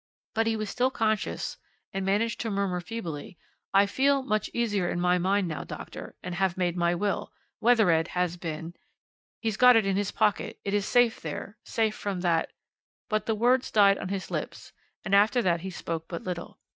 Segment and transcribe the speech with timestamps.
[0.33, 1.59] But he was still conscious
[1.93, 3.37] and managed to murmur feebly:
[3.71, 7.31] 'I feel much easier in my mind now, doctor have made my will
[7.61, 8.73] Wethered has been
[9.41, 12.49] he's got it in his pocket it is safe there safe from that'
[13.11, 14.73] But the words died on his lips,
[15.05, 16.57] and after that he spoke but little.